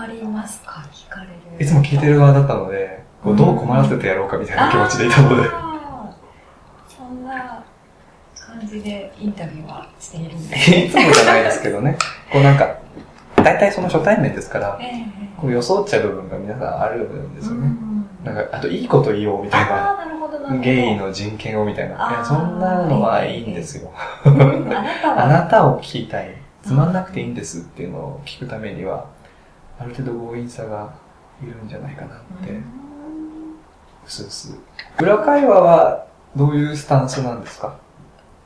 [0.00, 0.82] ありますか？
[0.92, 1.32] 聞かれる。
[1.64, 5.48] いつも聞いてる側だったので、こうどう困らせてやろうかみたいな気持ちでいたので。
[6.88, 7.62] そんな
[8.34, 11.96] 感じでインタビューはしているんですいつもじゃないですけどね。
[12.32, 12.76] こうなんか、
[13.36, 17.60] 大体その初対面ですから、ええこう装っちゃう部分が皆さんあるんですよね。
[17.66, 17.90] うん
[18.24, 19.96] なんか、あといいこと言おうみたいな。
[20.62, 21.94] ゲイの人権をみたいな。
[21.94, 23.90] いや、そんなのはいいんですよ。
[24.24, 26.34] あなたを聞きたい。
[26.62, 29.06] つまんなくていいんですっていうのを聞くためには、
[29.80, 30.92] ある程度強引さが
[31.42, 32.60] いるんじゃないかなって、う
[34.06, 34.54] すうす。
[35.00, 37.78] 裏会話はどういうスタンスなんですか？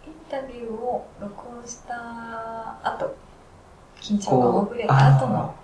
[0.06, 3.16] インタビューを録音した後、
[4.00, 5.54] 緊張がほぐれた後の、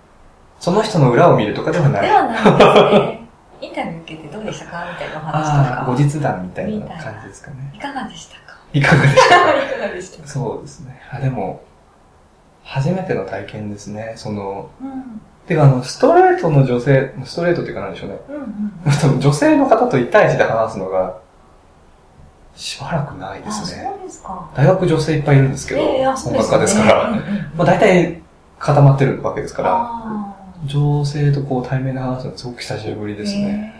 [0.59, 2.01] その人の裏を見るとかではない。
[2.01, 2.53] ではないです
[3.11, 3.21] ね。
[3.61, 4.85] インタビュー受けてどうでしたか？
[4.91, 5.85] みたいなお話とか。
[5.85, 7.71] 後日談みたいな感じですかね。
[7.73, 8.59] いかがでしたか？
[8.73, 9.65] いかがでしたか？
[9.65, 10.27] いかがでしたか？
[10.27, 11.01] そうですね。
[11.11, 11.63] あ、でも、
[12.63, 14.13] 初めての体験ですね。
[14.17, 15.21] その、うん。
[15.47, 18.19] てかあの、ストレートの女性、ストレートっていうかなんでしょうね。
[18.29, 19.19] うんうん。
[19.19, 21.17] 女性の方と1対1で話すのが、
[22.55, 23.87] しばらくないですね。
[23.87, 24.49] あ、そうですか。
[24.55, 27.23] 大学女性いっぱいいるんですけど、ええあそう音楽家ですから、うんうんうん
[27.57, 28.21] まあ大体
[28.59, 30.35] 固まってるわけですから、あ
[30.65, 33.73] 女性とこう対面で話すのすごく久しぶりーですね。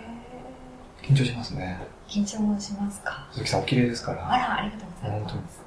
[1.02, 1.78] 緊張しますね。
[2.08, 5.62] 緊張もしますか鈴木さんお綺麗ですかあら、ら、ありがとうございます。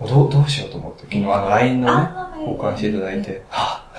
[0.00, 2.10] もうどうどうしようと思って、昨日あの LINE のね、
[2.40, 3.22] 交換していただい。
[3.22, 3.98] て、はぁ、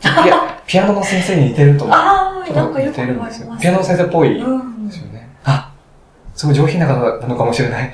[0.00, 3.56] ピアピアノの先生に似てると思って、ああ、なんかよ似く言てるんですよ。
[3.60, 5.28] ピアノの先生っぽいうんですよね。
[5.44, 5.72] あ、
[6.34, 7.92] すごい上品な方なのかもしれない。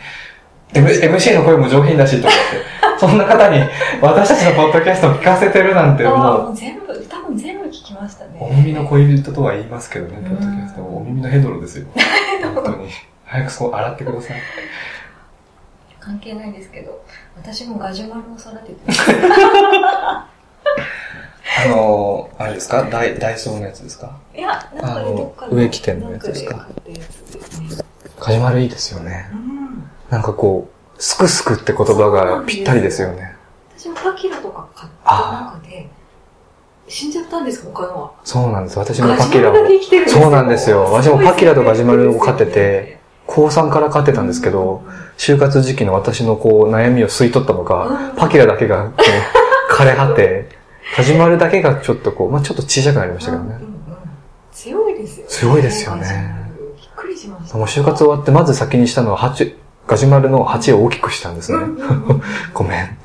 [0.74, 3.62] M、MC の声も上品だしと思って、 そんな方に
[4.00, 8.32] 私たちのポッドキャストを聞かせてるなんてもう、全部、多分全部聞きましたね。
[8.40, 10.82] お耳の恋人とは言いますけどね、うんポッドキャスト。
[10.82, 11.86] お耳のヘドロですよ。
[12.54, 12.88] 本当に。
[13.24, 14.36] 早くそう洗ってください。
[16.00, 17.02] 関係ないですけど、
[17.36, 19.10] 私もガジュマルを育ててます。
[21.66, 22.84] あのー、あれですか？
[22.90, 24.18] ダイダイソーのやつですか？
[24.34, 26.68] いや、なんかね、あのどっか植木店のやつですか？
[28.18, 29.28] カジュマルいいですよね。
[29.32, 29.90] うん。
[30.10, 33.34] なんかこう、すくすくって言葉がぴったりですよね。
[33.76, 35.88] 私もパキラとか買って、あなんかで、
[36.88, 38.12] 死んじゃったんですか、他のは。
[38.24, 38.78] そうなんです。
[38.78, 39.54] 私もパキラを
[40.06, 44.82] そうなんですよ私もパキラとガジュマルを飼ってて、高3から飼ってたんですけど、
[45.18, 48.92] 就活時期の私のこう悩みを吸い取ったのか、うんパキラだけが
[49.70, 50.43] 枯れ果て、
[50.94, 53.58] カジュマルだけがちょっとこう、まあちょっと小さくなりましたけどね。
[54.52, 55.28] 強いですよね。
[55.28, 57.58] 強いですよねびっくりしました。
[57.58, 59.56] もう就活終わってまず先にしたのは8、
[59.88, 61.58] ガジュマルの8を大きくしたんですね。
[62.54, 62.98] ごめん。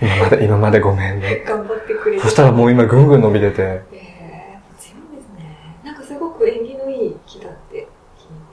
[0.00, 1.44] 今まで、今までごめんね。
[1.46, 5.80] 頑張ってくれてそしたらもう今ぐんぐん伸びてて、ええ強いですね。
[5.84, 7.88] なんかすごく縁起のいい木だって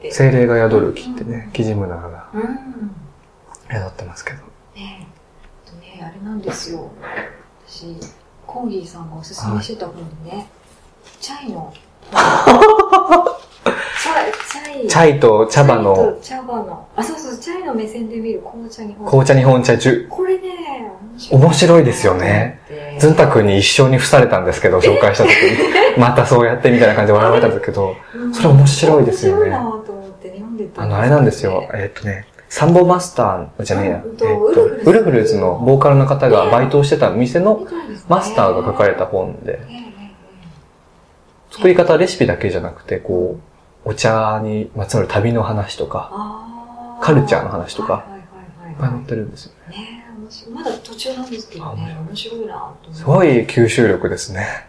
[0.01, 0.11] 聞いて。
[0.11, 2.93] 精霊が宿る木ってね、キジムナーがうん。
[3.71, 4.39] 宿ってますけど。
[4.75, 5.07] ねえ。
[5.65, 6.91] あとね、あれなんですよ。
[7.65, 7.97] 私、
[8.45, 9.95] コンギーさんがおすすめしてた本
[10.25, 10.47] でね、
[11.19, 11.73] チャイの、
[12.11, 15.95] チャイ、チャイ、チャイと茶葉の。
[16.21, 20.91] チャイと茶葉の、あ、そうそう、チャイの目線で見る紅茶日本紅茶日本茶中、これね、
[21.31, 22.59] 面白いですよね。
[22.99, 25.97] ずんたくんに一生に付されたんですけど、紹介した時に。
[25.97, 29.45] またそうやってみたいな感じで笑われたんですけど、うんそれ面白いですよね。
[29.45, 31.69] 面白いなと思って読んでたあの、あれなんですよ。
[31.73, 34.03] えーっとね、サンボマスターじゃねえや。
[34.05, 37.65] えーっとウルフルズのボーカルの方がバイトをしてた店の
[38.07, 39.59] マスターが書かれた本で、
[41.49, 43.39] 作り方レシピだけじゃなくて、こ
[43.83, 48.05] う、お茶にまつわる旅の話とか、あカルチャーの話とかは
[48.69, 50.05] いっぱい載ってるんですよね。
[50.53, 52.71] まだ途中なんですけどね、面白いな。
[52.91, 54.67] すごい吸収力ですね。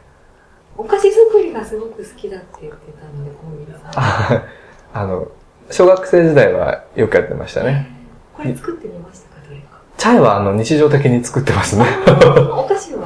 [0.79, 3.93] お菓子作りがすごく好きだって言ってたので、コンビニさん。
[3.95, 4.43] あ
[4.95, 5.29] あの、
[5.71, 7.91] 小学生時代はよくやってましたね。
[8.37, 9.81] これ作ってみましたか、どれか。
[9.97, 11.85] チャイはあの日常的に作ってますね。
[12.07, 13.05] お菓子は？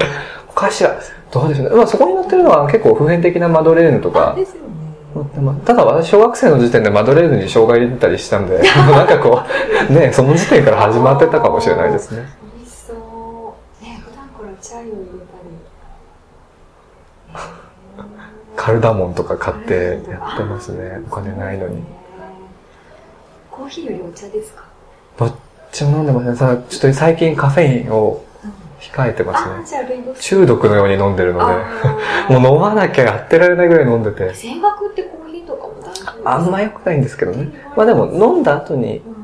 [0.49, 1.77] お菓子は、どうでしょうね。
[1.77, 4.69] まあそこに載ってるのは結構普遍的なマドレーヌとかあで、すよね。
[5.65, 8.59] ただ私小学生の時点でマドレーヌに生姜入れてたりしたんで、
[8.91, 9.43] なんかこ
[9.89, 12.25] う、ね、その時点から始まってたかもしれないですね。
[12.57, 13.85] 美味しそう。
[13.85, 15.07] ね普段からチャイを入れ
[17.33, 18.09] たり。
[18.57, 21.01] カルダモンとか買ってやってますね。
[21.11, 21.83] お金ないのに。。
[23.59, 24.65] コーヒーよりお茶ですか？
[25.19, 25.35] どっ
[25.73, 26.37] ちも飲んでますね。
[26.37, 28.25] さちょっと最近カフェインを
[28.81, 29.65] 控えてますあ、ね。
[29.67, 30.21] じゃあルイボス。
[30.23, 31.55] 中毒のように飲んでるので、
[32.39, 34.33] もう飲まなきゃやってられないぐらい飲んでて。
[34.35, 37.49] 声楽ってコーヒーとかも大丈夫あんま良くないんですけどね。
[37.77, 39.19] まあでも飲んだ後に、うん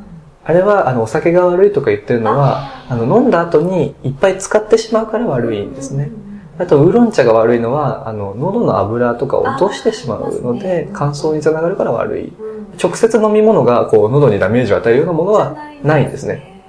[0.47, 6.11] あれはあのお酒が悪いとか言ってるのは、あの飲んだ後にいっぱい使ってしまうから悪いんですね。。
[6.59, 12.29] あと、ウーロン茶が悪いのは、あの、喉の油とかを落としてしまうので、乾燥につながるから悪い。
[12.29, 16.63] うん直接飲み物が、こう、喉にダメージを与えるようなものはないんですね。。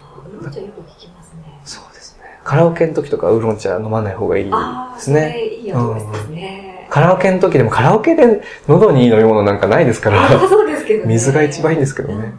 [0.00, 1.60] あウーロン茶よく聞きますね。
[1.64, 2.24] そうですね。
[2.44, 4.50] カラオケの時とかウーロン茶飲まない方がいいで
[4.98, 5.44] すね。
[5.44, 6.86] いいですね。
[6.90, 11.08] カラオケの時でもカラオケで喉にいい飲み物なんかないですかあら、あ、そうですけどね。
[11.08, 12.32] 水が一番いいんですけどうんね。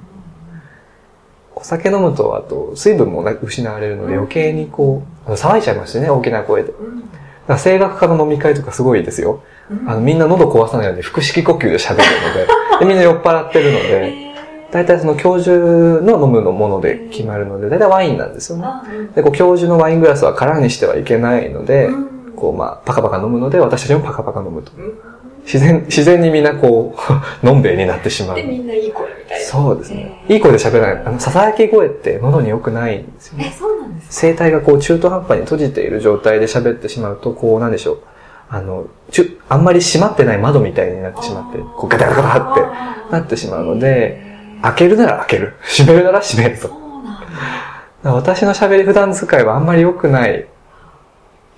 [1.56, 6.70] お酒飲むと、あと、水分もな失われるので余計にこう、騒いじゃいますしね、大きな声で。
[6.72, 7.04] だかうん
[7.48, 9.42] ら声楽家の飲み会とかすごいですよ。
[9.72, 12.48] うんあの、みんな喉壊さないように腹式呼吸で喋るので、
[12.80, 14.30] でみんな酔っ払ってるので、えー
[14.72, 18.66] 大体その教授の飲むのもので決まるので、大体ワインなんですよね。
[19.16, 24.72] で、こう教授のワイングラスは空にしてはいけないので、うんこうまあ、パカパカ飲むので、私たちもパカパカ飲むと。
[25.54, 27.16] うん自然、自然にみんなこう、
[27.46, 28.44] のんべえになってしまうで、。
[28.44, 29.46] みんないい声みたいな。
[29.46, 30.22] そうですね。
[30.28, 31.04] えーいい声で喋らない。
[31.06, 33.56] あの、ささやき声って喉に良くないんですよえ、ね。
[33.57, 34.38] そうなんですか？
[34.38, 37.98] 声帯がこう中途半端に閉じている状態で喋ってしまうと、こうなんでしょう。
[38.51, 42.62] あの、ちゅ、あんまり閉まってない窓みたいになってしまって、こうガタガタガタって
[43.12, 44.22] なってしまうので、
[44.62, 45.54] 開けるなら開ける。
[45.62, 46.69] 閉めるなら閉めると。
[48.04, 50.45] 私の喋り普段使いはあんまり良くない。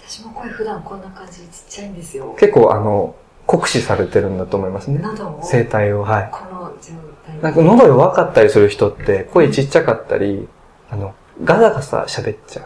[0.08, 2.36] 私も声普段こんな感じでちっちゃいんですよ。
[2.40, 3.16] 結構あの、
[3.52, 5.00] 酷使されてるんだと思いますね。
[5.04, 5.42] 喉を？
[5.42, 6.30] 声帯を、はい。
[6.32, 6.94] この状
[7.28, 7.42] 態？
[7.42, 10.48] なんか喉弱かったりする人って声ちっちゃかったり、
[10.90, 11.14] あの、
[11.44, 12.66] ガサガサ喋っちゃう。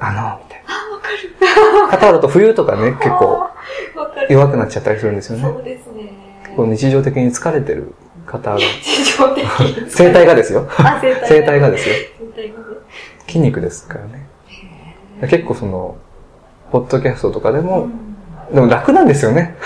[0.00, 1.86] あの、みたいあ、わかる。
[1.86, 1.88] な。
[1.88, 3.46] 方だと冬とかね、結構。
[4.28, 5.44] 弱くなっちゃったりするんですよね。
[5.44, 6.12] そうですね。
[6.56, 7.94] こう日常的に疲れてる
[8.26, 9.90] 方が、日常的に。
[9.90, 10.68] 声帯がですよ。
[10.78, 11.28] あ、声帯が。
[11.28, 11.94] 声帯がですよ。
[12.34, 12.64] 声帯がね。
[13.28, 14.26] 筋肉ですからね。
[15.28, 15.96] 結構その、
[16.72, 18.07] ポッドキャストとかでうも、ん
[18.52, 19.56] でも楽なんですよね。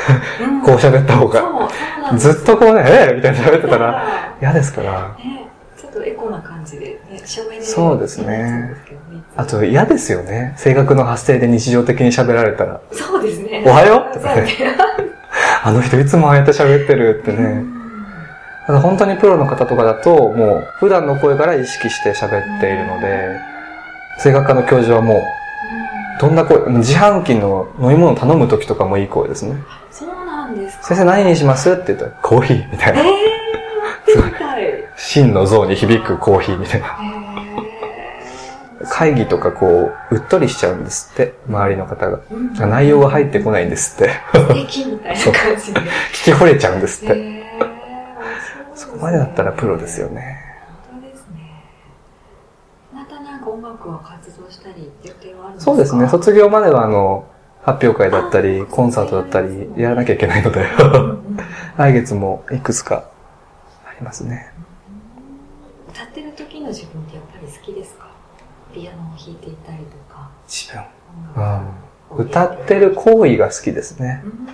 [0.40, 1.68] うんこう喋った方が。
[2.16, 5.16] ずっとこうね、えーみたいな喋ってたらら、嫌ですから。
[5.18, 5.46] ね、
[5.76, 10.54] ちょっとエコな感じで、そうですねそうですけどねあと嫌ですよね。
[10.62, 12.80] 声楽の発声で日常的に喋られたら。
[12.92, 13.64] そうですね。
[13.66, 14.48] おはようとかね
[15.64, 17.42] あの人いつもああやって喋ってるってね。
[17.44, 17.82] うん
[18.66, 23.40] ただ本当にプロの方とかだと、もう普段の声から意識して喋っているので、
[24.22, 25.22] 声楽科の教授はもう、
[26.20, 29.56] どんな声、自販機の飲み物頼む時とかもいい声ですね。
[29.90, 30.84] そうなんですか。
[30.84, 31.72] 先生何にします？
[31.72, 33.00] って言ったら、コーヒーみたいな。
[33.00, 34.64] えー、やってみたい。
[34.64, 36.86] へ真の像に響くコーヒーみたいな。
[36.86, 37.22] ー
[38.90, 42.20] 会議とかこう、うっとりしちゃうんですって、周りの方が。
[42.30, 44.12] うん内容が入ってこないんですって。
[44.32, 45.80] 素敵みたいな感じで。
[46.12, 47.14] 聞き惚れちゃうんですって。
[47.14, 47.42] へー
[48.74, 50.08] そこまでだったらプロですよ。
[50.08, 50.38] ね。
[50.90, 51.64] 本当ですね。
[52.92, 53.04] ま
[53.78, 55.70] たなんか音楽は活動したり予定はあるんですか？
[55.70, 56.08] そうですね。
[56.08, 57.24] 卒業まではあの、
[57.62, 60.66] 発表会だったり、コンサートだったり、やらなきゃいけないので、
[61.78, 63.04] 来月もいくつか
[63.86, 64.52] ありますね。
[65.90, 68.06] 歌ってる時の自分ってやっぱり好きですか？
[68.74, 70.30] ピアノを弾いていたりとか。
[70.48, 70.72] 自
[71.34, 71.62] 分。
[72.26, 74.22] 歌ってる行為が好きですね。
[74.24, 74.48] うん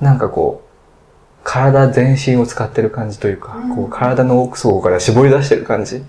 [0.00, 0.68] なんかこう、
[1.44, 5.96] 体全身を使ってる感じというか、うんこう体の奥底から絞り出してる感じ。
[5.96, 6.04] うん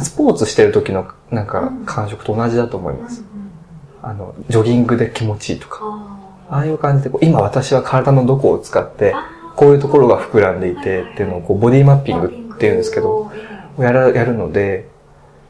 [0.00, 3.24] スポーツしてる時のなんか感触と同じだと思います。
[4.02, 5.80] あの、ジョギングで気持ちいいとか。
[6.48, 9.14] ああいう感じでこう、今私は体のどこを使って、
[9.56, 13.30] こういうところが膨らんでいてっていうのをこうボディマッピングっていうんですけど、、
[13.78, 14.88] やる、やるので、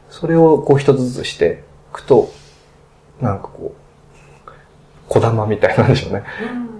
[0.09, 2.31] それをこう一つずつしていくと、
[3.21, 4.51] なんかこう、
[5.07, 6.23] 小玉みたいなんでしょうね。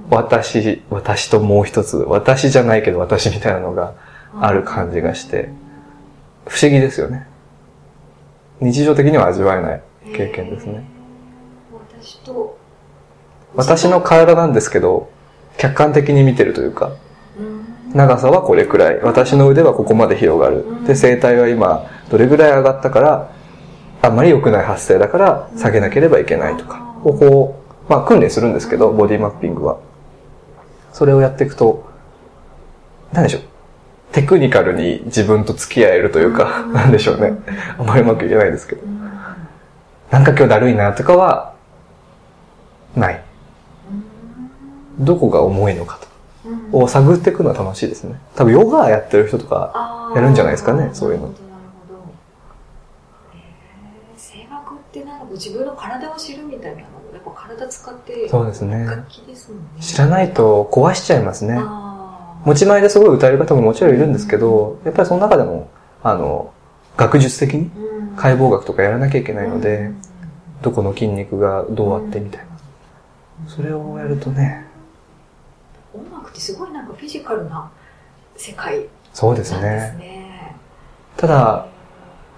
[0.09, 3.93] 私、私ともう一つ、私じゃないけど私みたいなのが
[4.39, 5.49] ある感じがして、
[6.47, 7.27] 不思議ですよね。
[8.61, 9.81] 日常的には味わえない
[10.15, 10.83] 経験ですね。
[11.71, 12.57] 私と、
[13.55, 15.09] 私の体なんですけど、
[15.57, 16.91] 客観的に見てるというか、
[17.93, 20.65] 長さはこれくらい、私の腕はここまで広がる。
[20.85, 23.31] で、声帯は今、どれぐらい上がったから、
[24.01, 27.55] あんまり良くない発声だから下げなければいけないとか、ここ
[27.87, 29.77] う、まあ訓練するんですけど、ボディマッピングは。
[30.93, 31.85] それをやっていくと、
[33.13, 33.41] 何でしょう？
[34.11, 37.33] テクニカルに自分と付き合えるというか、なんでしょうね。
[37.77, 38.85] あんまりうまくいけないですけど。
[40.11, 41.53] なんか今日だるいなとかは、
[42.95, 43.21] ない。
[44.99, 46.07] どこが重いのかと。
[46.71, 48.19] を探っていくのは楽しいですね。
[48.35, 51.33] 多分ヨガやってる人とか、やるんじゃないですかねそういうの
[54.17, 56.81] 声楽ってなんか自分の体を知るみたいなの
[57.13, 58.85] やっぱ体使ってそうですね。
[58.85, 59.65] 楽器ですもんね。
[59.81, 61.59] 知らないと壊しちゃいますね。
[62.47, 65.69] 持ち前ですごい歌える方ももちろんいるんですけど、やっぱりその中でも、
[66.01, 66.53] あの、
[66.95, 69.91] 学術的にうん解剖学とかやらなきゃいけないので、
[70.61, 72.45] どこの筋肉がどうあってみたいな。
[73.49, 74.65] それをやるとね、
[75.93, 77.69] 音楽ってすごいなんかフィジカルな
[78.37, 79.59] 世界そうですね。
[79.99, 80.55] ね。
[81.17, 81.67] ただ、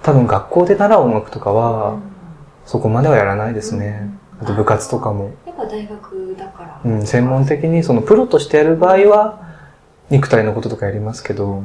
[0.01, 2.01] 多分学校で習う音楽とかうは、ん
[2.65, 4.09] そこまではやらないですね。
[4.41, 5.31] あと部活とかも。
[5.45, 6.81] やっぱ大学だから。
[6.83, 9.48] うん、専門的に、そのプロとしてやる場合は、
[10.09, 11.63] 肉体のこととかやりますけど、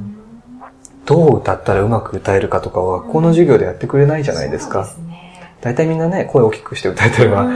[1.07, 4.85] どう歌ったらうまく歌えるかとかは学校の授業でやってくれないじゃないですか。
[4.85, 5.41] そうですね。
[5.61, 7.47] 大体みんなね、声大きくして歌えてれば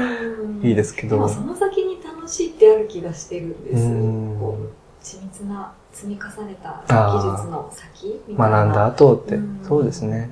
[0.62, 1.28] いいですけど。
[1.28, 3.84] その先に楽しいってある気がしてるんです。
[3.84, 8.58] うんこう緻密な積み重ねた技術の先みたいな。
[8.64, 10.30] 学んだ後ってうん、そうですね。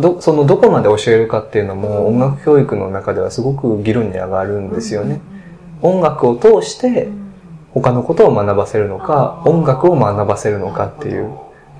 [0.00, 5.20] どそのどこまで教えるかっていうのも音楽教育の中ではすごく議論に上がるんですよね。
[5.82, 7.17] 音楽を通してうん
[7.80, 11.30] 他のことを学ばせるのか、音楽を学ばせるのかっていう。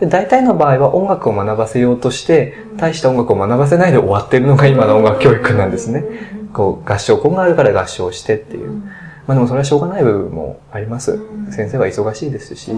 [0.00, 6.04] で大体の場合は音楽を学ばせようとして、大した音楽を学ばせないで終わってるのが今の音楽教育なんですね。
[6.52, 8.70] こう合唱コンがあるから合唱してっていう。
[9.26, 11.12] まあでもそれはしょうがない部分もあります。
[11.12, 12.72] うん先生は忙しいですし。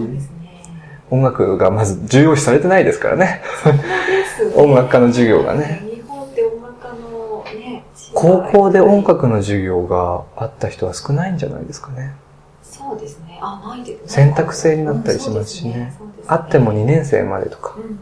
[1.09, 3.41] 音楽がまず重要視されてないですからね。
[4.55, 5.83] 音楽科の授業がね、
[8.13, 12.13] 高校で音楽の授業があった人は少ないんじゃないですかね。
[12.91, 13.39] そうですね。
[13.41, 13.97] あ、ないで。
[14.05, 17.83] 選択制になったりしますしねうんそうですそうですあっても2年生までとかうん。
[17.83, 17.99] うん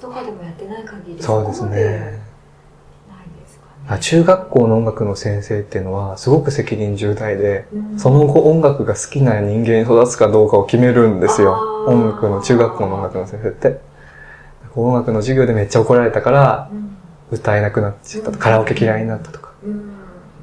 [0.00, 1.22] とかでもやってない限り。
[1.22, 1.70] そうですね。
[1.70, 2.18] で
[3.48, 3.86] すかね。
[3.88, 11.54] あ中学校の音楽の先生っていうのはすごく責任重大で、うんその後音楽が好きな人間に育つかどうかを決めるんですよ。
[11.88, 13.80] 音楽の、中学校の音楽の先生って。
[14.74, 16.96] 音楽の授業でめっちゃ怒られたからうん
[17.30, 19.90] 歌えなくなっちゃったとカラオケ嫌いになったとかうん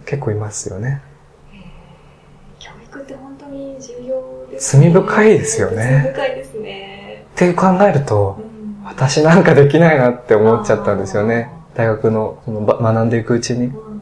[0.06, 1.02] 結構いますよね。
[3.00, 6.14] って本当に重要です罪深いですよね。
[6.14, 7.26] 罪深いですね。
[7.36, 8.84] って考えるとう、ん。
[8.86, 11.50] 私なんかできないなって思っちゃったんですよね。
[11.76, 14.02] 大学のそのば学んでいくうちに、うん。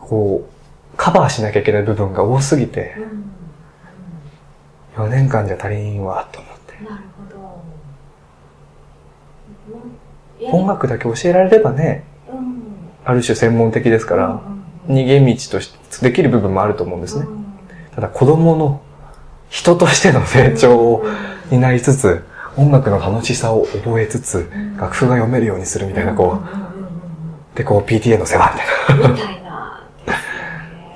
[0.00, 0.50] こう、
[0.96, 3.00] カバーしなきゃいけない部分が多すぎて、う
[5.02, 5.04] ん。
[5.04, 5.08] うん。
[5.08, 6.74] 4年間じゃ足りんわ、と思って。
[6.84, 7.22] なるほ
[10.50, 10.58] ど。
[10.58, 12.62] 音楽だけ教えられればね、うん。
[13.04, 14.40] ある種専門的ですから、
[14.90, 15.68] 逃げ道とし
[16.00, 17.26] てできる部分もあると思うんですね。
[17.26, 17.40] うん
[17.94, 18.80] ただ子供の
[19.48, 21.04] 人としての成長を
[21.50, 22.24] になりつつ、
[22.56, 26.44] 音楽の楽しさを覚えつつ、うん楽譜が読めるようにするみたいな、こうんうんうんう、
[27.56, 28.54] で、こう PTA の世話
[28.88, 29.08] みたいな。
[29.08, 29.82] うんみたいな。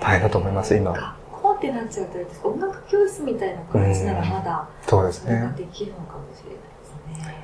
[0.01, 5.53] 大変だと思います今学校ってなっちゃうとあれですか音楽教室みたいな形ならまだそうですね。
[5.57, 6.63] できるのかもしれないで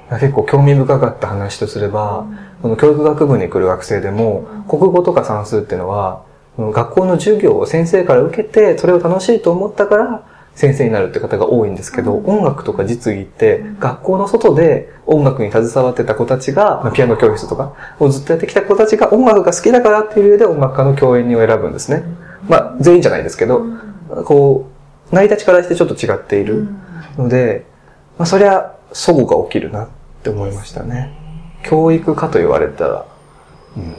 [0.09, 0.21] すね。
[0.21, 2.25] 結構興味深かった話とすれば、
[2.62, 6.23] この教育学部に来る学生でも、国語とか算数っていうのは、
[6.59, 12.38] 学校の授業を先生から受けて、それを楽しいと思ったから、先生になるって方が多いんですけど、うん。
[12.38, 13.78] 音楽とか実技ってう、ん。
[13.78, 22.02] 学校の外で音楽に携わってた子たちが、まあピアノ教室とかをずっとやってきた子たちが音楽が好きだからっていう理由で音楽科の教員にを選ぶんですね。
[22.49, 23.64] まあ、全員じゃないですけど、
[24.25, 24.69] こ
[25.11, 26.69] う、成り立ちからしてちょっと違っている
[27.16, 27.64] ので、
[28.19, 29.88] まあ、そりゃ、齟齬が起きるなっ
[30.23, 31.16] て思いましたね。
[31.62, 33.07] 教育科と言われたら、
[33.76, 33.95] うん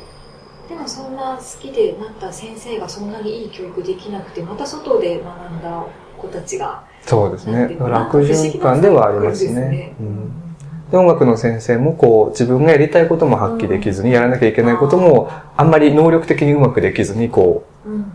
[1.22, 5.86] な好きでなった先生がそんなにいい教育できなくてまた外で学んだ
[6.18, 7.54] 子たちがそうですね。
[7.54, 9.54] なんていうのだから悪循環ではありますね。
[9.54, 10.32] ですうん。
[10.92, 18.06] で音楽の先生もこう自分がやりたいことも発揮できずに、やらなきゃいけないこともあんまり能力的にうまくできずにこうんうんう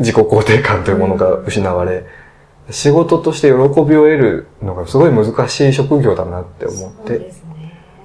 [0.00, 2.04] 自己肯定感というものが失われ、
[2.70, 7.32] 仕事として喜びを得るのがすごい難しい職業だなって思って、ね。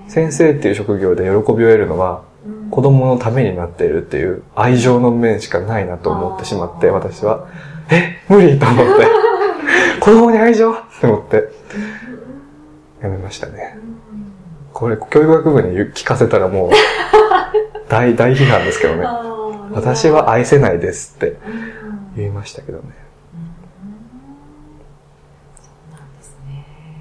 [0.08, 2.28] 先生っていう職業で喜びを得るのはうん
[2.72, 7.48] 子供のためになっているっていう愛情の面しかないなと思ってしまって、私は。
[7.90, 9.08] え、無理と思って。
[10.00, 11.50] 子供に愛情って思って、
[13.02, 13.78] やめましたね。
[13.82, 13.98] うん
[14.78, 16.72] これ、教育学部に聞かせたらもう、
[17.90, 19.08] 大、大批判ですけどね。
[19.74, 21.38] 私は愛せないですってうん
[22.16, 22.84] 言いましたけどね。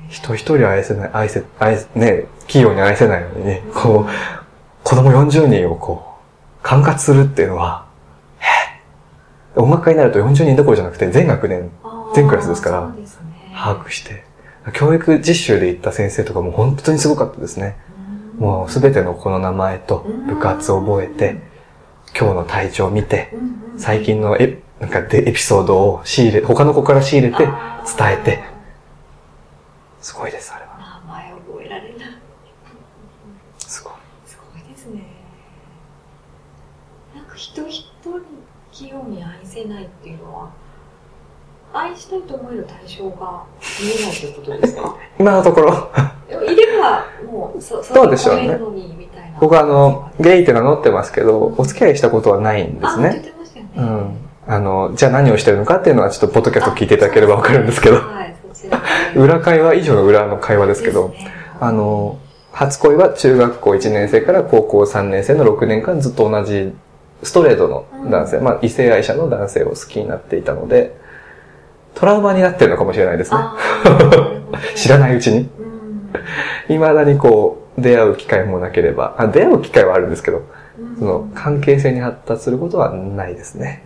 [0.09, 4.11] 人一人愛せない、愛せ、愛せ、ね、器用に愛せないのにね、こう、
[4.87, 6.15] 子供40人をこ
[6.61, 7.89] う、管轄するっていうのは、
[9.57, 9.61] え？
[9.61, 11.73] 音楽家になると40人どころじゃなくて全学年
[12.15, 12.95] 全クラスですから
[13.53, 14.23] 把握して、
[14.75, 17.77] 教育実習で行った先生とかも本当にすごかったですね。
[18.39, 18.47] うん。
[18.47, 21.43] もうすべての子の名前と部活を覚えて、
[22.17, 23.35] 今日の体調を見て、
[23.79, 27.55] 最近のエなんかでエピソードを仕入れ、他の子から仕入れて伝
[28.13, 28.45] えて、
[30.01, 31.03] すごいです、あれは。
[31.05, 32.09] 名前覚えられない。
[33.59, 33.93] すごい。
[34.87, 35.03] ですね。
[37.15, 38.21] なんか人一人
[38.73, 40.51] 器用に愛せないっていうのは
[41.73, 43.43] 愛したいと思える対象が
[43.81, 44.97] 見えないということですか？
[45.19, 45.91] 今のところ、
[46.51, 48.59] いればもうそ そうでしょうね。
[49.41, 53.21] 僕はあの、ゲイって名乗ってますけど、お付き合いしたことはないんですあ言っね。
[53.21, 53.71] てましたよね。
[53.77, 54.17] うん。
[54.49, 58.81] あの、じゃあ何をしてるのかっていうのはちょっとポッドキャスト聞いていただければわかるんですけど、はいそちら
[59.13, 59.21] で。
[59.21, 61.29] 裏会話以上の裏の会話ですけど、ね。
[61.61, 62.17] あの、
[62.57, 66.73] 初恋は中学校1年生から高校3年生の6年間ずっと同じ
[67.23, 68.45] ストレートの男性、うん。
[68.45, 70.97] まあ異性愛者の男性を好きになっていたので、
[71.95, 73.41] トラウマになってるのかもしれないですね。
[74.75, 75.41] 知らないうちに。
[75.41, 76.11] うん。
[76.69, 80.41] 未だにこう、出会う機会もなければ、あ出会う機会はあるんですけど、
[80.79, 80.99] うん。
[80.99, 83.83] その関係性に発達することはないですね。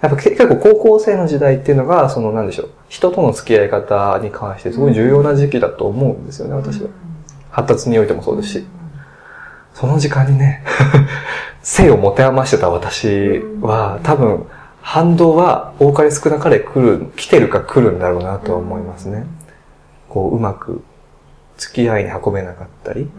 [0.00, 6.88] やっぱけ結構高校生の時代っていうのが、そのなんでしょう、人との付き合い方に関してすごい重要な時期だと思うんですよね、私は。
[7.50, 8.66] 発達においてもそうですし。
[9.74, 10.64] その時間にね、
[11.62, 14.46] 性を持て余してた私は、多分、
[14.80, 19.26] 反動は多かれ少なかれ来る、来てるか来るんだろうなとは思いますね。
[20.08, 20.82] こう、うまく
[21.58, 23.10] 付き合いに運べなかったり、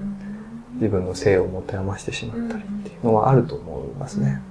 [0.76, 4.42] 自分の性を持て余してしまったりっていうのはあると思いますね。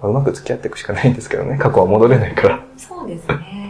[0.00, 2.64] まあうまく付き合っていくしかないんですけどね、過去は戻れないから。
[2.76, 3.61] そうですね。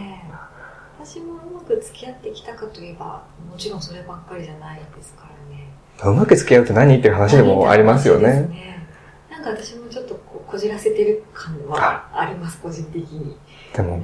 [1.83, 5.67] 付き合ってきたかといえば、もちろんそればっかりじゃないですからね。
[6.03, 8.87] うまく付き合うって何っていう話でもありますよそうですね。
[9.29, 13.35] なんか私もちょっとこうこじらせてる感はあります、個人的に。
[13.75, 14.01] でも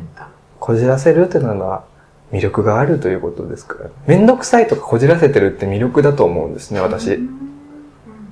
[0.60, 1.86] こじらせるっていうのは
[2.32, 3.90] 魅力があるということですから。
[4.06, 7.14] めんどくさいとかこじらせてるって魅力だと思うんですね、私。
[7.16, 7.50] うん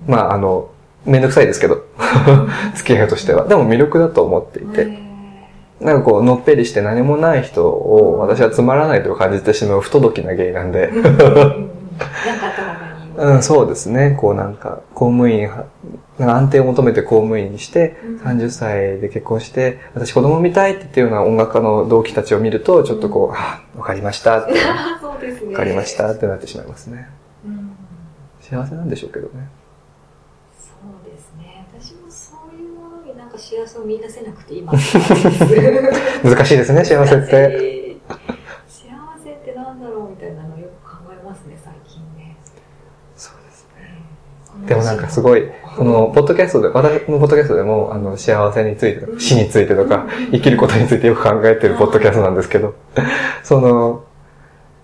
[0.08, 0.70] まあ、あの、
[1.06, 1.86] めんどくさいですけど、
[2.75, 3.46] 付き合いとしては。
[3.48, 5.07] でも魅力だと思っていて。
[5.79, 10.88] なんかこう、のっぺりして何もない人を私はつまらないと感じてしまう不届きなゲイなんで。
[10.88, 11.00] う
[11.69, 11.72] ん
[13.41, 14.15] そうですね。
[14.19, 15.65] こうなんか、公務員は、
[16.19, 25.51] なんか安定を求めて公務員にして、うん30歳で結婚して、私子供見たいって言ってるような音楽家の同期たちを見ると、ちょっとこう、あわかりましたって、あ そうですね。
[25.53, 27.10] わかりましたってなってしまいますね。
[27.46, 27.72] うん
[28.39, 29.50] 幸せなんでしょうけどね。
[30.60, 31.65] そうですね。
[31.74, 34.74] 私もそういうものになんか幸せを見出せなくて今。
[36.24, 37.96] 難しいですね、幸せって。
[38.67, 38.89] 幸
[39.24, 42.36] せってなんだろうみたいなのをよく考えますね、最近ね。
[43.15, 43.67] そうです
[44.60, 45.44] うんでもなんかすごい、
[45.77, 52.74] この、ポッドキャストで、私のポッドキャストでも、あの、幸せについてとか、死についてとか、生きることについてよく考えてるポッドキャストなんですけど、
[53.44, 54.03] その、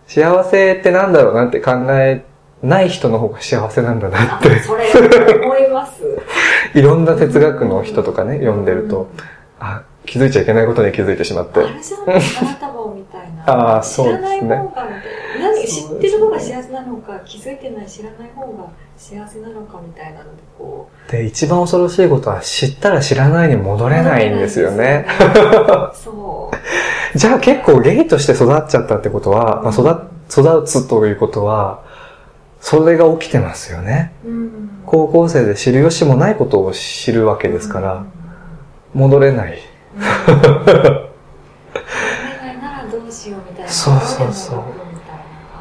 [0.07, 2.23] 幸せってなんだろうなって考え
[2.61, 4.85] ない人の方が幸せなんだなって、あそれ
[5.43, 6.02] 思います。
[6.73, 9.09] いろんな哲学の人とかね、読んでると、
[9.59, 13.43] あ、気づいちゃいけないことに気づいてしまってあ、れじゃん、花束みたいな。
[13.77, 14.83] あーそうですね知らない方が
[15.65, 21.11] 知ってる方が幸せなのか、気づいてない知らない方が幸せなのかみたいなので、こう。
[21.11, 25.05] で、一番恐ろしいことは知ったら知らないに戻れないんですよね。
[25.93, 26.57] そう。
[27.17, 31.82] じゃあ結構ゲイとして育っちゃったってことは、まあ、育育つということは、
[32.65, 34.13] それが起きてますよね。
[34.25, 38.05] うん高校生で知る由もないことを知るわけですから、
[38.93, 39.59] 戻れない。
[39.97, 40.13] うんお願
[42.55, 43.69] いならどうしようみたいな。
[43.69, 44.63] そうそうそう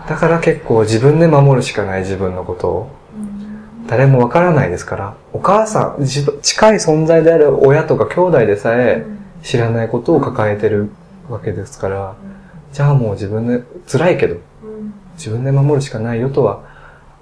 [0.09, 2.91] だから結構自分で守るしかない自分のことを。
[3.17, 9.05] うん誰もわからないですから、お母さん、近い存在である親とか兄弟でさえ
[9.43, 10.89] 知らないことを抱えてる
[11.29, 12.15] わけですから、
[12.73, 16.72] じゃあもう自分で、辛いけど、うん自分で守るしかないよとは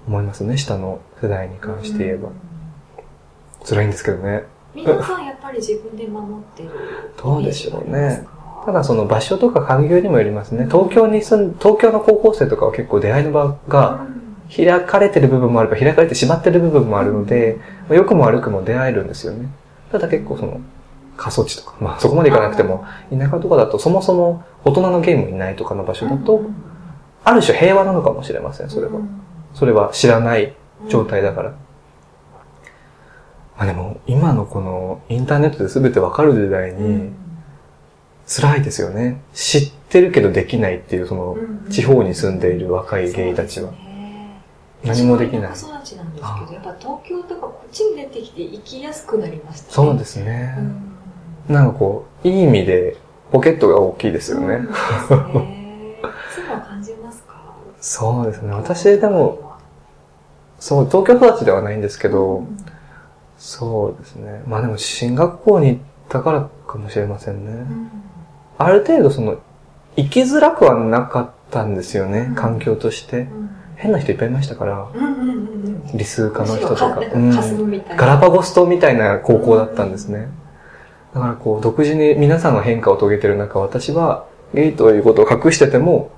[0.06, 2.28] 思いますね、下の世代に関して言えば。
[3.64, 4.44] 辛いんですけどね。
[4.74, 6.70] 皆さんやっぱり自分で守ってる。
[7.22, 8.24] どうでしょうね。
[8.64, 10.66] ただその場所とか環境にもよりますね。
[10.66, 14.06] 東京に住ん、東京の高校生とかは結構出会いの場が
[14.54, 17.58] 開かれてる部分もあれば開かれてしまってる部分もあるので、
[17.88, 19.48] まあ良くも悪くも出会えるんですよね。
[19.90, 20.60] ただ結構その、
[21.16, 26.42] 過疎地とか、まあそこまで行かなくても、田舎とかだとそもそも大人のゲームいないとかの場所だと、
[27.24, 29.00] ある種平和なのかもしれません、それは。
[29.54, 30.54] それは知らない
[30.88, 31.50] 状態だから。
[33.56, 37.12] まあでも、今のこのインターネットで全てわかる時代に、
[38.26, 39.20] 辛いですよね。
[39.34, 41.36] 知ってるけどできないっていう、その、
[41.68, 43.72] 地方に住んでいる若いゲイたちは。
[44.84, 49.72] 何もできない子育ちなんですけど、やっぱ東京とかこっちに出てきて生きやすくなりましたね。
[49.72, 50.56] そうですね
[51.48, 51.52] う。
[51.52, 52.96] んなんかこう、いい意味で、
[53.30, 54.60] ポケットが大きいですよね。
[55.06, 55.90] そうですね。
[57.80, 58.52] そうですね。
[58.52, 59.54] 私でも、、
[60.58, 62.44] そう、東京育ちではないんですけど、
[63.38, 64.42] そうですね。
[64.46, 67.52] まあでも進学校に行ったからかもしれませんね。
[67.52, 67.90] うん
[68.58, 69.38] ある程度その、
[69.96, 73.26] 生きづらくはなかったんですよねう、ん環境として。
[73.76, 75.36] 変な人いっぱいいましたから、うんうんうんう
[75.68, 77.00] ん理数科の人とか。
[77.96, 80.28] ガラパゴス島みたいな高校だったんですね。
[81.14, 86.10] だからこう、独自に皆さんの変化を遂げてる中、私はゲイということを隠してても、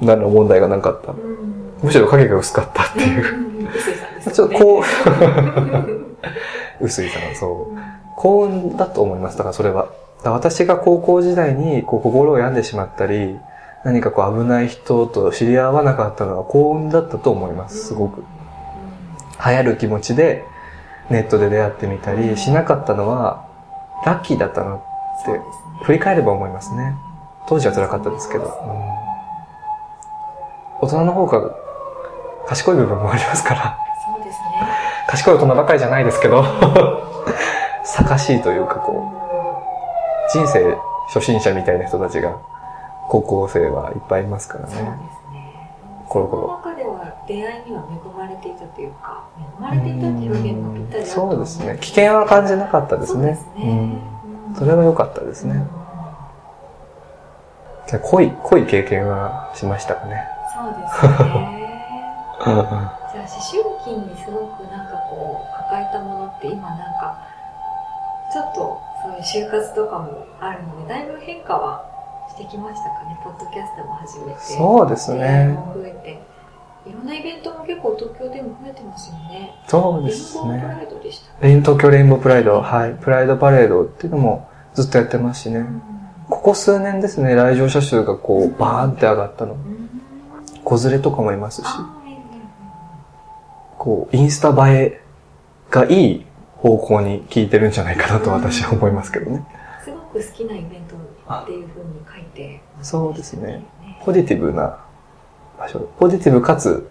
[0.00, 1.12] 何の問題がなかった。
[1.12, 3.24] うんむしろ影が薄かったっていう。
[4.32, 4.82] ちょっとこう、
[6.84, 7.78] 薄いさん、そう。
[8.16, 9.38] 幸運だと思います。
[9.38, 9.88] だからそれは。
[10.24, 13.38] 私が高校時代にこう心を病んでしまったり、
[13.84, 17.86] 何かこう危ない人と知り合わなかったのは幸運だったと思います。
[17.86, 18.24] すごく。
[19.44, 20.44] 流行る気持ちで
[21.10, 23.46] ネットで出会ってみたりしなかったのは
[24.04, 24.78] ラッキーだったなっ
[25.24, 25.40] て
[25.84, 26.96] 振り返れば思いますね。
[27.46, 28.44] 当時は辛かったですけど。
[28.44, 29.07] うん
[30.80, 31.50] 大人の方が
[32.46, 33.78] 賢い部分もありますから。
[34.14, 34.68] そうですね。
[35.08, 36.44] 賢い大人ばかりじゃないですけど、
[37.84, 40.76] 賢しいというかこう、人生
[41.08, 42.32] 初心者みたいな人たちが、
[43.08, 44.90] 高校生はいっぱいいますからそうですね。
[45.32, 45.70] ね。
[46.08, 49.22] コロコロその中では出会いには恵まれていたというか、
[49.60, 51.78] 恵まれていたっていう表現がぴったりだとそ思うですね。
[51.80, 53.22] 危険は感じなかったですね。
[53.22, 53.70] そうですね。
[53.70, 54.02] うん
[54.56, 55.62] それは良かったですね。
[58.02, 60.24] 濃い、濃い経験はしましたかね？
[60.58, 61.58] そうですね。
[62.46, 62.64] うんうん
[63.08, 67.18] じゃあ思春期にすごくなんかこう抱えたものって今なんか
[68.32, 71.82] ちょっとそういう就活とかもあるのでだいぶ変化は
[72.28, 75.90] してきましたかねポッドキャストも始めてそうですね増え
[76.84, 80.74] ていろんなイベントも結構東京でも増えてますよねそうですレインボープね。
[80.76, 82.94] ライドでしたレイン東京レインボープライド、はい。
[83.00, 85.64] プライドパレードっていうのもずっとやってますしね。
[86.28, 89.54] ここ数年ですね、来場者数がこう、バーンって上がったの。
[89.54, 89.77] うん
[90.68, 91.66] 子連れとかもいますし、
[93.78, 95.00] こう、インスタ映え
[95.70, 96.26] がいい
[96.56, 99.46] 方向に効いてるんじゃないかなと私は思いますけどね。
[99.82, 100.96] すごく好きなイベント
[101.34, 103.64] っていうふうに書いてそうですね。
[104.04, 104.78] ポジティブな
[105.58, 105.88] 場所。
[105.98, 106.88] ポジティブかつ、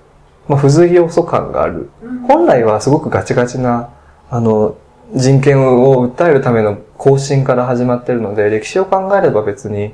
[0.47, 1.91] まあ、付随要素感がある。
[2.01, 3.89] うん本来はすごくガチガチな、
[4.29, 4.75] あの、
[5.13, 9.93] 人権を訴えるための更新から始まってるので、歴史を考えれば別に、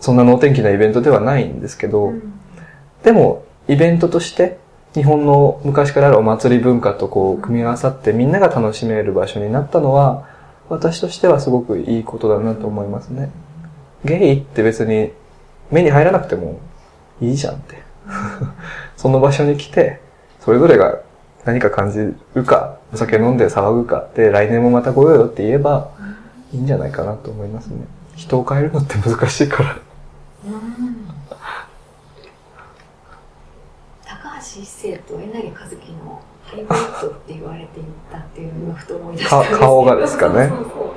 [0.00, 2.32] そんな能天気なイベントではないんですけど、うん
[3.06, 4.58] でも、イベントとして、
[4.92, 10.26] 日本の昔からあるお祭り文化とこう、組み合わさってみんなが楽しめる場所になったのは、
[10.68, 13.30] 私としてはすごくいいことだなと思いますね。
[14.04, 15.12] ゲイって別に
[15.70, 16.58] 目に入らなくても
[17.20, 17.76] いいじゃんって。
[18.98, 20.00] その場所に来て、
[20.40, 20.98] それぞれが
[21.44, 25.90] 何か感じるか、お酒飲んで騒ぐかで、来年もまた来ようよって言えば
[26.52, 27.86] いいんじゃないかなと思いますね。
[28.16, 29.76] 人を変えるのって難しいから。
[34.56, 40.94] うん高橋一生とえなりかずきのハイブリッドって言われていたっていうのをふと思い出したんですけどか顔がですかねそうそ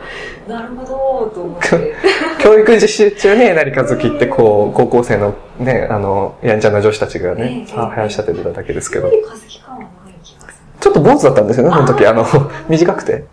[0.47, 1.95] うなるほどと思って
[2.39, 9.89] 教育実習中にえなりかずきってこう、高校生のね、あの、やんちゃな女子たちがね、ええははやし立ててただけですけどえな、りかずき感はない
[10.23, 12.05] 気がするちょっと坊主だったんですよね、その時。
[12.05, 12.25] あの、
[12.69, 13.11] 短くて。
[13.13, 13.25] へ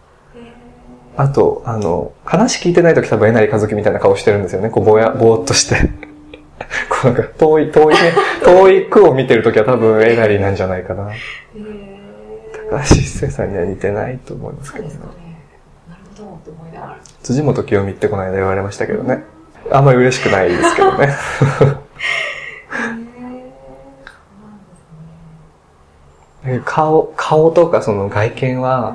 [1.16, 4.70] あと、あの、話聞いてない時多分えなりかずきみたいな顔してるんですよね。
[4.70, 5.90] こう、ぼや、ぼーっとして。
[6.88, 8.12] こうなんか、遠い、遠いね、
[8.44, 11.10] 遠い句を見てる時は多分えなりなんじゃないかな。
[12.70, 15.14] 高橋一生さんには似てないと思いますけどねそうです。
[15.14, 15.38] かね
[15.88, 19.24] なるほどと思いながら辻元清美ってこの間言われましたけどね。
[19.70, 21.14] あんまり嬉しくないですけどね。
[26.64, 28.94] 顔、顔とかその外見は、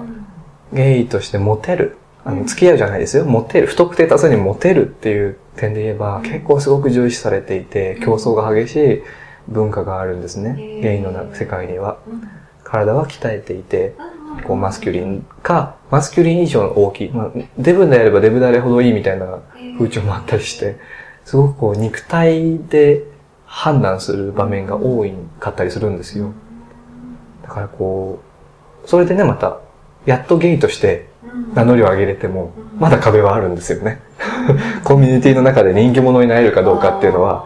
[0.72, 1.98] ゲイとしてモテる。
[2.24, 3.26] あの、付き合うじゃないですよ。
[3.26, 3.68] モテる。
[3.68, 9.04] 不特定多数にモテるっていう点で言えば、結構すごく重視されていて、競争が激しい
[9.48, 10.82] 文化があるんですね。
[10.82, 11.98] ゲイのな世界には。
[12.08, 17.10] うん体は鍛えていて、うんこうマスキュリンか、マスキュリン以上の大きい。
[17.10, 19.40] まあ、デブであればデブであれほどいいみたいな
[19.78, 20.78] 風潮もあったりして、
[21.26, 23.04] すごくこう肉体で
[23.46, 26.32] 判断する場面が多いかったりするんですよ。
[27.44, 28.22] だからこ
[28.86, 29.60] う、それでね、また、
[30.06, 34.00] やっとゲイとしてうん名乗りを上げれても、まだ壁はあるんですよね。
[34.84, 37.46] コミュニティの中で人気者になれるかどうかっていうのは、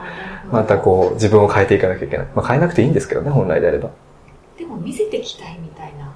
[0.51, 2.27] またこう、自分を変えていかなきゃいけない。
[2.35, 3.89] まあ変えなくていいんですけどね、本来であれば。
[4.57, 6.13] でも見せてきたいみたいな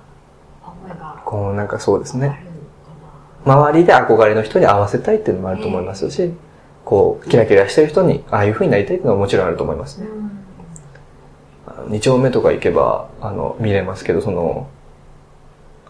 [0.66, 2.40] 思いがこう、なんかそうですね。
[3.46, 6.34] 周りで憧れの人に合わせたいっていうのもあると思いますし、
[6.86, 10.08] こう、キラキラしてる人に、ああいう風になりたいっていうのはもちろんあると思いますね。
[11.88, 14.68] 二丁目とか行けば、あの、見れますけど、その、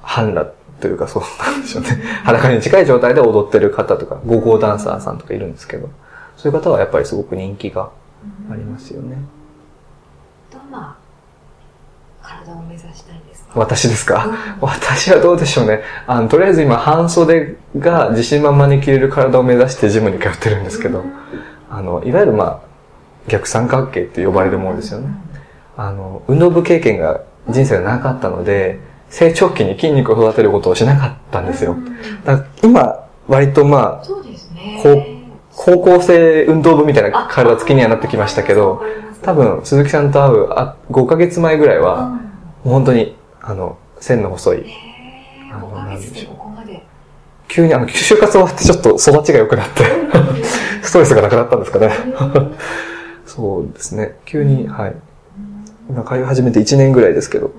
[0.01, 1.89] 半裸というかそうなんでしょうね。
[2.23, 5.89] 裸に近い状態で踊ってる方とか、ゴーゴーダンサーさんとかいるんですけど、
[6.37, 7.89] そういう方はやっぱりすごく人気が
[8.51, 9.17] ありますよね。
[10.51, 10.95] どんな
[12.23, 13.51] 体を目指したいですか？
[13.59, 14.25] 私ですか？
[14.25, 15.81] うん私はどうでしょうね。
[16.07, 21.03] あの、とりあえず今、半袖が自信満々に着れる体を目指してジムに通ってるんですけど、
[21.69, 22.59] あの、いわゆるまあ、
[23.27, 25.07] 逆三角形って呼ばれるものですよね。
[25.77, 28.79] あの、運動部経験が人生がなかったので、
[29.09, 31.75] 成長期に筋肉を育てることをしなかったんですよ
[32.63, 34.81] 今、割とまあ、そうですね。
[35.61, 38.81] 高校生運動部みたいな体つきにはなってきましたけど、
[39.21, 42.09] 多分、鈴木さんと会うあ5ヶ月前ぐらいは、
[42.63, 46.81] もう本当に、あの、線の細い、へー5ヶ月でここまで。
[47.49, 49.83] 急にあの、就活終わってちょっと育ちが良くなって、
[50.81, 51.91] ストレスがなくなったんですかね。
[53.25, 54.17] そうですね。
[54.25, 54.95] 急に、はい。
[55.89, 57.51] 今通い始めて1年ぐらいですけど、1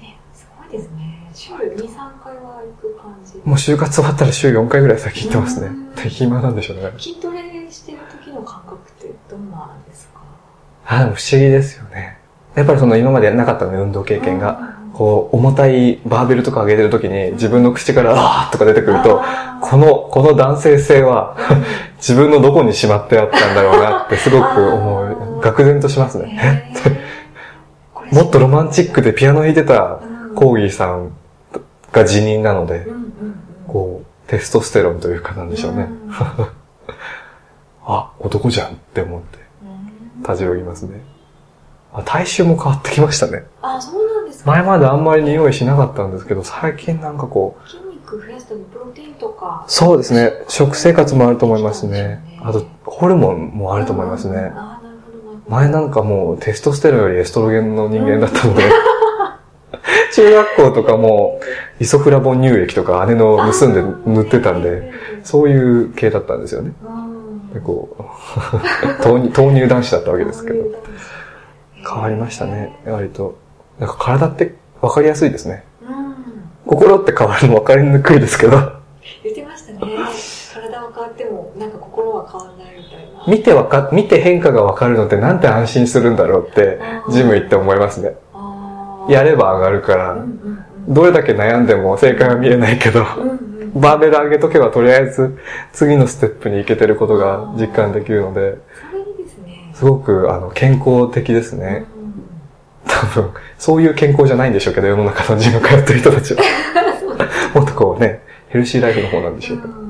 [0.00, 1.30] 年、すごいですね。
[1.32, 3.35] 週2、3回は行く感じ。
[3.46, 6.10] もう就活終わったら週4回ぐらい先行ってますねうん。
[6.10, 6.92] 暇なんでしょうね。
[6.98, 7.38] 筋トレ
[7.70, 10.20] してる時の感覚ってどんなんですか？
[10.86, 12.18] あ、でも不思議ですよね。
[12.54, 14.74] やっぱりその今までなかったので運動経験が。
[14.94, 19.20] こう、重たいバーベルとか上げてる時に自分の口からあーとか出てくると、
[19.60, 21.36] この、この男性性は
[21.98, 25.40] 自分のどこにしまってあったんだろうなってすごく思う。
[25.40, 26.72] 愕然としますね。
[28.10, 29.98] もっとロマンチックでピアノ弾いてた
[30.34, 31.10] コーギーさん
[31.96, 32.86] が辞任なので、
[33.66, 35.88] こう、テストステロンというかなんでしょうね。
[37.84, 39.38] あ、男じゃんって思って、
[40.24, 41.00] たじろぎますね。
[41.92, 43.44] あ体臭も変わってきましたね。
[43.62, 44.50] あ、そうなんですか？
[44.50, 47.68] 前まであんまり匂いしなかったんですけど、最近なんかこう。
[47.68, 48.38] 筋肉増や
[48.72, 49.64] プロテインとか。
[49.68, 50.32] そうですね。
[50.48, 52.20] 食生活もあると思いますね。
[52.42, 54.52] あと、ホルモンもあると思いますね。
[55.48, 58.64] 前なんかもうテストステロンよりエストロゲンの人間だったので、
[60.14, 61.40] 中学校とかも
[61.80, 64.90] イソフラボン乳液とか姉の盗んで塗ってたんで、
[65.22, 66.72] そういう系だったんですよね。
[67.54, 68.02] でこう
[69.06, 70.64] 豆乳、 豆乳男子だったわけですけど。
[71.88, 73.36] 変わりましたね、割と。
[73.78, 75.64] なんか体って分かりやすいですね。
[75.82, 76.14] うん、
[76.66, 78.56] 心って変わるの分かりにくいですけど。
[79.22, 79.78] 言ってましたね。
[80.52, 83.24] 体は変わっても、なんか心は変わらないみたいな。
[83.28, 88.16] 見てわか、見て変化が分かるのってなんて安心するんだろうって、ジム行って思いますね。
[89.08, 90.24] やれば上がるから、
[90.88, 93.04] どれだけ悩んでも正解は見えないけど、
[93.74, 95.38] バーベル上げとけばとりあえず
[95.72, 98.58] 次のステップに行けてることが実感できるので、
[99.74, 101.84] すごくあの健康的ですね。
[102.86, 106.42] 多分、そういう健康じゃないんでしょうけど、世の中のジム通ってる人たちは。
[107.54, 109.85] もっとこうね、ヘルシーライフの方なんでしょうけど。